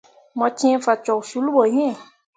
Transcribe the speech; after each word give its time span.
Mo 0.37 0.47
cẽe 0.57 0.77
fah 0.85 0.99
cok 1.05 1.21
sul 1.29 1.45
ɓo 1.55 1.63
iŋ. 1.83 1.93